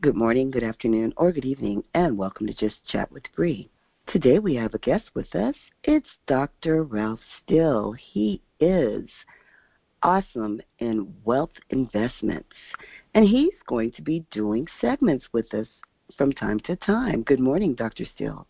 [0.00, 3.68] good morning, good afternoon, or good evening, and welcome to Just Chat with Bree.
[4.06, 5.54] Today we have a guest with us.
[5.84, 6.84] It's Dr.
[6.84, 7.92] Ralph Still.
[7.92, 9.04] He is
[10.02, 12.54] awesome in wealth investments,
[13.12, 15.66] and he's going to be doing segments with us
[16.16, 17.22] from time to time.
[17.22, 18.06] Good morning, Dr.
[18.14, 18.46] Still.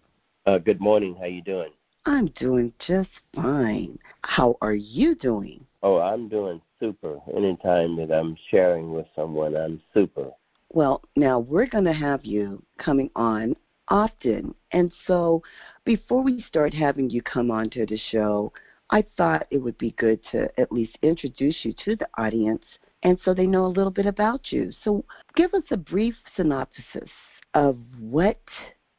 [0.46, 1.16] Uh, good morning.
[1.18, 1.72] How you doing?
[2.06, 3.98] I'm doing just fine.
[4.22, 5.66] How are you doing?
[5.82, 7.18] Oh, I'm doing super.
[7.34, 10.30] Anytime that I'm sharing with someone, I'm super.
[10.72, 13.56] Well, now we're going to have you coming on
[13.88, 14.54] often.
[14.72, 15.42] And so
[15.84, 18.52] before we start having you come onto the show,
[18.90, 22.64] I thought it would be good to at least introduce you to the audience
[23.02, 24.72] and so they know a little bit about you.
[24.84, 25.04] So
[25.36, 27.08] give us a brief synopsis
[27.54, 28.40] of what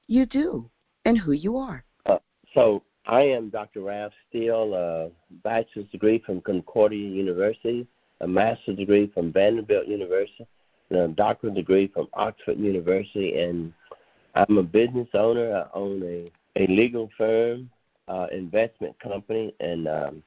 [0.08, 0.70] you do
[1.06, 1.84] and who you are.
[2.06, 2.18] Uh,
[2.54, 3.82] so I am Dr.
[3.82, 5.10] Ralph Steele, a
[5.44, 7.88] bachelor's degree from Concordia University,
[8.22, 10.48] a master's degree from Vanderbilt University,
[10.96, 13.40] a doctoral degree from Oxford University.
[13.40, 13.74] And
[14.36, 15.56] I'm a business owner.
[15.56, 17.70] I own a, a legal firm,
[18.08, 20.24] uh, investment company, and um,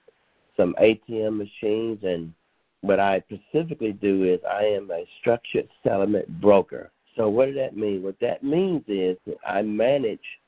[0.56, 2.02] some ATM machines.
[2.02, 2.32] And
[2.80, 6.90] what I specifically do is I am a structured settlement broker.
[7.16, 8.02] So what does that mean?
[8.02, 10.40] What that means is that I manage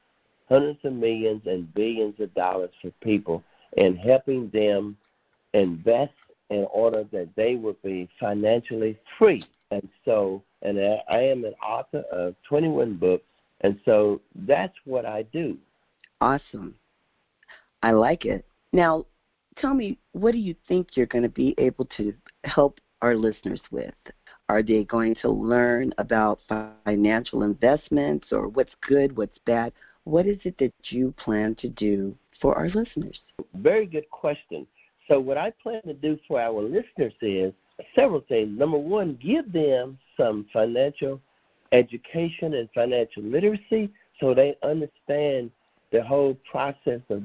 [0.48, 3.42] hundreds of millions and billions of dollars for people
[3.76, 4.96] and helping them
[5.54, 6.12] invest
[6.50, 9.44] in order that they would be financially free.
[9.70, 13.24] And so, and I am an author of 21 books,
[13.62, 15.58] and so that's what I do.
[16.20, 16.74] Awesome.
[17.82, 18.44] I like it.
[18.72, 19.06] Now,
[19.58, 22.14] tell me, what do you think you're going to be able to
[22.44, 23.94] help our listeners with?
[24.48, 26.38] Are they going to learn about
[26.84, 29.72] financial investments or what's good, what's bad?
[30.04, 33.18] What is it that you plan to do for our listeners?
[33.54, 34.66] Very good question.
[35.08, 37.52] So, what I plan to do for our listeners is
[37.94, 38.58] several things.
[38.58, 41.20] Number one, give them some financial
[41.72, 45.50] education and financial literacy so they understand
[45.92, 47.22] the whole process of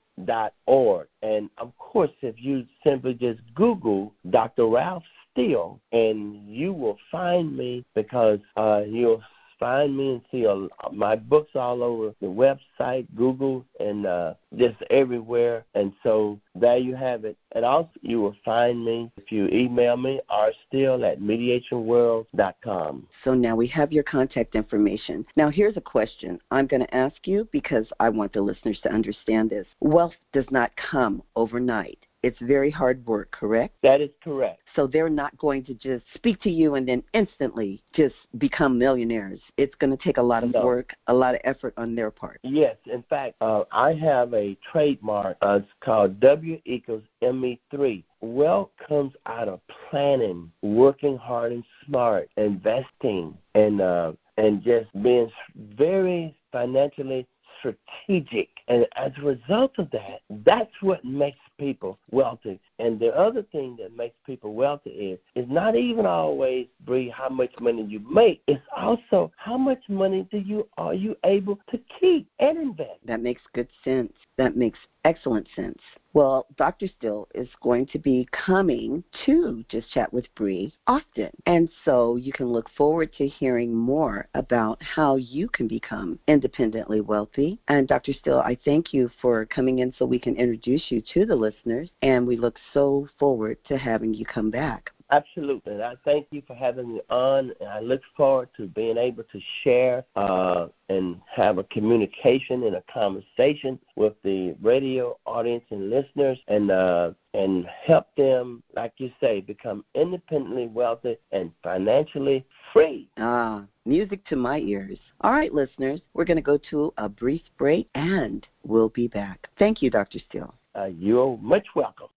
[0.65, 1.07] org.
[1.21, 4.67] And of course, if you simply just Google Dr.
[4.67, 9.23] Ralph Steele, and you will find me because uh, you'll
[9.61, 14.81] find me and see a, my books all over the website, Google, and uh, just
[14.89, 15.63] everywhere.
[15.75, 17.37] And so there you have it.
[17.53, 23.07] And also, you will find me if you email me, rsteele at mediationworld.com.
[23.23, 25.25] So now we have your contact information.
[25.35, 28.91] Now, here's a question I'm going to ask you because I want the listeners to
[28.91, 29.67] understand this.
[29.79, 31.99] Wealth does not come overnight.
[32.23, 33.75] It's very hard work, correct?
[33.81, 34.61] That is correct.
[34.75, 39.39] So they're not going to just speak to you and then instantly just become millionaires.
[39.57, 40.63] It's going to take a lot of no.
[40.63, 42.39] work, a lot of effort on their part.
[42.43, 42.75] Yes.
[42.85, 45.37] In fact, uh, I have a trademark.
[45.41, 48.03] Uh, it's called W equals ME3.
[48.21, 55.31] Wealth comes out of planning, working hard and smart, investing, and uh, and just being
[55.55, 57.27] very financially
[57.59, 58.49] strategic.
[58.67, 62.59] And as a result of that, that's what makes people wealthy.
[62.79, 67.29] And the other thing that makes people wealthy is is not even always Bree how
[67.29, 68.41] much money you make.
[68.47, 72.99] It's also how much money do you are you able to keep and invest.
[73.05, 74.13] That makes good sense.
[74.37, 75.79] That makes excellent sense.
[76.13, 76.87] Well, Dr.
[76.97, 81.29] Still is going to be coming to Just Chat with Bree often.
[81.45, 86.99] And so you can look forward to hearing more about how you can become independently
[86.99, 87.59] wealthy.
[87.69, 88.13] And Dr.
[88.13, 91.89] Still, I thank you for coming in so we can introduce you to the listeners.
[92.01, 94.91] And we look so forward to having you come back.
[95.11, 95.73] Absolutely.
[95.73, 97.51] And I thank you for having me on.
[97.59, 102.77] And I look forward to being able to share uh, and have a communication and
[102.77, 109.11] a conversation with the radio audience and listeners and uh, and help them, like you
[109.21, 113.09] say, become independently wealthy and financially free.
[113.17, 114.97] Ah, music to my ears.
[115.21, 119.47] All right, listeners, we're going to go to a brief break and we'll be back.
[119.57, 120.19] Thank you, Dr.
[120.19, 120.53] Steele.
[120.73, 122.07] Uh, you're much welcome.